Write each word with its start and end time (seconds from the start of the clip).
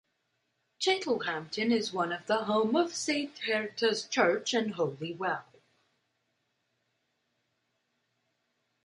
Chittlehampton 0.79 1.71
is 1.71 1.91
the 1.91 2.45
home 2.45 2.75
of 2.75 2.91
Saint 2.95 3.35
Hieritha's 3.45 4.03
church 4.07 4.51
and 4.51 4.73
holy 4.73 5.13
well. 5.13 5.45